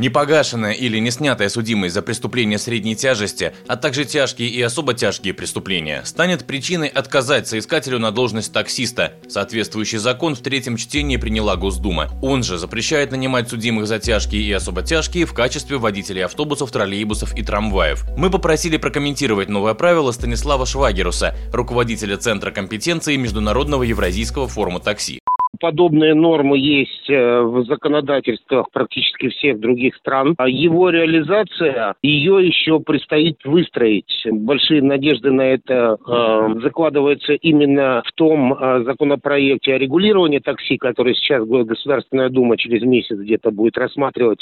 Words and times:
Непогашенная 0.00 0.72
или 0.72 0.98
не 0.98 1.10
снятая 1.10 1.50
судимость 1.50 1.92
за 1.92 2.00
преступления 2.00 2.58
средней 2.58 2.96
тяжести, 2.96 3.52
а 3.68 3.76
также 3.76 4.06
тяжкие 4.06 4.48
и 4.48 4.62
особо 4.62 4.94
тяжкие 4.94 5.34
преступления, 5.34 6.00
станет 6.06 6.46
причиной 6.46 6.88
отказать 6.88 7.46
соискателю 7.46 7.98
на 7.98 8.10
должность 8.10 8.50
таксиста. 8.50 9.12
Соответствующий 9.28 9.98
закон 9.98 10.34
в 10.34 10.40
третьем 10.40 10.78
чтении 10.78 11.18
приняла 11.18 11.56
Госдума. 11.56 12.08
Он 12.22 12.42
же 12.42 12.56
запрещает 12.56 13.10
нанимать 13.10 13.50
судимых 13.50 13.86
за 13.86 13.98
тяжкие 13.98 14.40
и 14.40 14.50
особо 14.52 14.80
тяжкие 14.80 15.26
в 15.26 15.34
качестве 15.34 15.76
водителей 15.76 16.24
автобусов, 16.24 16.70
троллейбусов 16.72 17.36
и 17.36 17.42
трамваев. 17.42 18.06
Мы 18.16 18.30
попросили 18.30 18.78
прокомментировать 18.78 19.50
новое 19.50 19.74
правило 19.74 20.12
Станислава 20.12 20.64
Швагеруса, 20.64 21.36
руководителя 21.52 22.16
Центра 22.16 22.50
компетенции 22.52 23.16
Международного 23.16 23.82
Евразийского 23.82 24.48
форума 24.48 24.80
такси 24.80 25.20
подобные 25.60 26.14
нормы 26.14 26.58
есть 26.58 27.08
э, 27.08 27.40
в 27.42 27.64
законодательствах 27.64 28.70
практически 28.72 29.28
всех 29.28 29.60
других 29.60 29.94
стран. 29.96 30.34
А 30.38 30.48
его 30.48 30.90
реализация, 30.90 31.94
ее 32.02 32.44
еще 32.44 32.80
предстоит 32.80 33.38
выстроить. 33.44 34.26
Большие 34.30 34.82
надежды 34.82 35.30
на 35.30 35.42
это 35.42 35.96
э, 36.06 36.60
закладываются 36.62 37.34
именно 37.34 38.02
в 38.04 38.12
том 38.12 38.54
э, 38.54 38.84
законопроекте 38.84 39.74
о 39.74 39.78
регулировании 39.78 40.38
такси, 40.38 40.78
который 40.78 41.14
сейчас 41.14 41.46
Государственная 41.46 42.30
Дума 42.30 42.56
через 42.56 42.82
месяц 42.82 43.16
где-то 43.16 43.50
будет 43.50 43.76
рассматривать. 43.76 44.40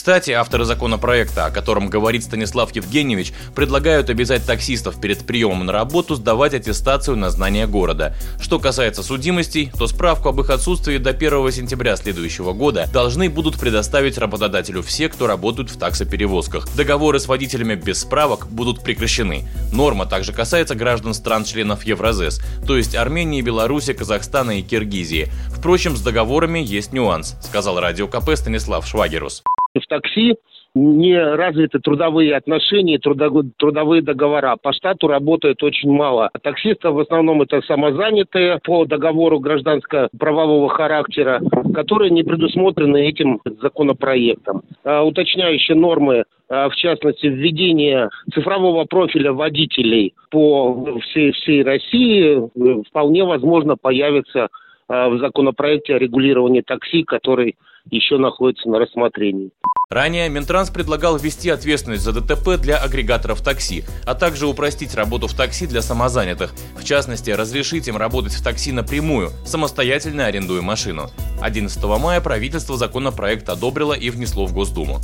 Кстати, 0.00 0.30
авторы 0.30 0.64
законопроекта, 0.64 1.44
о 1.44 1.50
котором 1.50 1.90
говорит 1.90 2.24
Станислав 2.24 2.74
Евгеньевич, 2.74 3.34
предлагают 3.54 4.08
обязать 4.08 4.46
таксистов 4.46 4.98
перед 4.98 5.26
приемом 5.26 5.66
на 5.66 5.72
работу 5.72 6.14
сдавать 6.14 6.54
аттестацию 6.54 7.18
на 7.18 7.28
знание 7.28 7.66
города. 7.66 8.16
Что 8.40 8.58
касается 8.58 9.02
судимостей, 9.02 9.70
то 9.76 9.86
справку 9.86 10.30
об 10.30 10.40
их 10.40 10.48
отсутствии 10.48 10.96
до 10.96 11.10
1 11.10 11.52
сентября 11.52 11.96
следующего 11.96 12.54
года 12.54 12.88
должны 12.90 13.28
будут 13.28 13.60
предоставить 13.60 14.16
работодателю 14.16 14.82
все, 14.82 15.10
кто 15.10 15.26
работают 15.26 15.70
в 15.70 15.78
таксоперевозках. 15.78 16.66
Договоры 16.74 17.20
с 17.20 17.28
водителями 17.28 17.74
без 17.74 18.00
справок 18.00 18.48
будут 18.48 18.82
прекращены. 18.82 19.46
Норма 19.70 20.06
также 20.06 20.32
касается 20.32 20.74
граждан 20.74 21.12
стран-членов 21.12 21.84
Евразес, 21.84 22.40
то 22.66 22.76
есть 22.76 22.94
Армении, 22.94 23.42
Беларуси, 23.42 23.92
Казахстана 23.92 24.60
и 24.60 24.62
Киргизии. 24.62 25.30
Впрочем, 25.54 25.94
с 25.94 26.00
договорами 26.00 26.60
есть 26.60 26.94
нюанс, 26.94 27.36
сказал 27.42 27.78
радио 27.78 28.08
КП 28.08 28.30
Станислав 28.34 28.86
Швагерус. 28.86 29.42
В 29.78 29.86
такси 29.86 30.34
не 30.74 31.16
развиты 31.16 31.78
трудовые 31.78 32.34
отношения, 32.36 32.98
трудовые 32.98 34.02
договора. 34.02 34.56
По 34.60 34.72
штату 34.72 35.06
работает 35.06 35.62
очень 35.62 35.90
мало. 35.90 36.30
Таксисты 36.42 36.90
в 36.90 36.98
основном 36.98 37.42
это 37.42 37.60
самозанятые 37.62 38.58
по 38.64 38.84
договору 38.84 39.38
гражданско-правового 39.38 40.68
характера, 40.70 41.40
которые 41.72 42.10
не 42.10 42.24
предусмотрены 42.24 43.08
этим 43.08 43.40
законопроектом. 43.60 44.62
А, 44.84 45.04
уточняющие 45.04 45.76
нормы 45.76 46.24
а, 46.48 46.68
в 46.68 46.74
частности, 46.74 47.26
введение 47.26 48.10
цифрового 48.34 48.84
профиля 48.86 49.32
водителей 49.32 50.14
по 50.30 50.98
всей, 51.02 51.30
всей 51.30 51.62
России 51.62 52.38
э, 52.38 52.82
вполне 52.88 53.24
возможно 53.24 53.76
появится 53.76 54.48
а, 54.88 55.08
в 55.10 55.18
законопроекте 55.18 55.94
о 55.94 55.98
регулировании 55.98 56.62
такси, 56.62 57.04
который 57.04 57.56
еще 57.90 58.18
находится 58.18 58.68
на 58.68 58.78
рассмотрении. 58.78 59.50
Ранее 59.92 60.28
Минтранс 60.28 60.70
предлагал 60.70 61.18
ввести 61.18 61.50
ответственность 61.50 62.04
за 62.04 62.12
ДТП 62.12 62.56
для 62.56 62.76
агрегаторов 62.76 63.42
такси, 63.42 63.84
а 64.06 64.14
также 64.14 64.46
упростить 64.46 64.94
работу 64.94 65.26
в 65.26 65.34
такси 65.34 65.66
для 65.66 65.82
самозанятых. 65.82 66.54
В 66.78 66.84
частности, 66.84 67.30
разрешить 67.30 67.88
им 67.88 67.96
работать 67.96 68.32
в 68.34 68.40
такси 68.40 68.70
напрямую, 68.70 69.32
самостоятельно 69.44 70.26
арендуя 70.26 70.62
машину. 70.62 71.10
11 71.40 71.82
мая 71.82 72.20
правительство 72.20 72.76
законопроект 72.76 73.48
одобрило 73.48 73.94
и 73.94 74.10
внесло 74.10 74.46
в 74.46 74.52
Госдуму. 74.52 75.00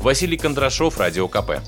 Василий 0.00 0.36
Кондрашов, 0.36 0.96
Радио 0.96 1.26
КП. 1.26 1.58